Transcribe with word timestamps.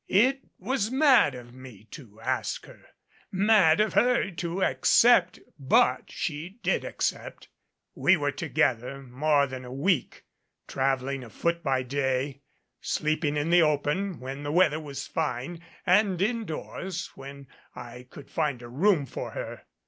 It 0.09 0.41
was 0.57 0.89
mad 0.89 1.35
of 1.35 1.53
me 1.53 1.83
to 1.91 2.19
ask 2.21 2.65
her, 2.65 2.87
mad 3.31 3.79
of 3.79 3.93
her 3.93 4.31
to 4.31 4.63
accept 4.63 5.37
but 5.59 6.09
she 6.11 6.57
did 6.63 6.83
accept. 6.83 7.49
We 7.93 8.17
were 8.17 8.31
together 8.31 9.03
more 9.03 9.45
than 9.45 9.63
a 9.63 9.71
week 9.71 10.23
traveling 10.67 11.23
afoot 11.23 11.61
by 11.61 11.83
day 11.83 12.41
sleeping 12.81 13.37
in 13.37 13.51
the 13.51 13.61
open 13.61 14.19
when 14.19 14.41
the 14.41 14.51
weather 14.51 14.79
was 14.79 15.05
fine 15.05 15.63
and 15.85 16.19
indoors 16.19 17.11
when 17.13 17.47
I 17.75 18.07
could 18.09 18.31
find 18.31 18.63
a 18.63 18.67
room 18.69 19.05
for 19.05 19.29
her. 19.33 19.67